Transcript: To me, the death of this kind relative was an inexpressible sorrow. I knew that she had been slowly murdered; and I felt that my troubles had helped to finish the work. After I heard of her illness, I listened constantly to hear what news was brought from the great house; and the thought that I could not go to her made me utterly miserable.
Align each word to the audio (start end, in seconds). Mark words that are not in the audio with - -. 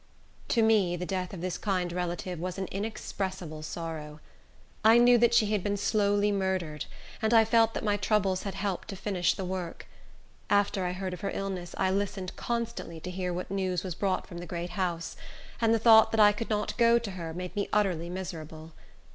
To 0.47 0.63
me, 0.63 0.95
the 0.95 1.05
death 1.05 1.31
of 1.31 1.41
this 1.41 1.59
kind 1.59 1.93
relative 1.93 2.39
was 2.39 2.57
an 2.57 2.65
inexpressible 2.71 3.61
sorrow. 3.61 4.19
I 4.83 4.97
knew 4.97 5.19
that 5.19 5.35
she 5.35 5.51
had 5.51 5.61
been 5.63 5.77
slowly 5.77 6.31
murdered; 6.31 6.85
and 7.21 7.35
I 7.35 7.45
felt 7.45 7.75
that 7.75 7.83
my 7.83 7.97
troubles 7.97 8.41
had 8.41 8.55
helped 8.55 8.87
to 8.87 8.95
finish 8.95 9.35
the 9.35 9.45
work. 9.45 9.85
After 10.49 10.85
I 10.85 10.93
heard 10.93 11.13
of 11.13 11.21
her 11.21 11.29
illness, 11.29 11.75
I 11.77 11.91
listened 11.91 12.35
constantly 12.35 12.99
to 12.99 13.11
hear 13.11 13.31
what 13.31 13.51
news 13.51 13.83
was 13.83 13.93
brought 13.93 14.25
from 14.25 14.39
the 14.39 14.47
great 14.47 14.71
house; 14.71 15.15
and 15.61 15.71
the 15.71 15.77
thought 15.77 16.09
that 16.09 16.19
I 16.19 16.31
could 16.31 16.49
not 16.49 16.79
go 16.79 16.97
to 16.97 17.11
her 17.11 17.31
made 17.31 17.55
me 17.55 17.69
utterly 17.71 18.09
miserable. 18.09 18.71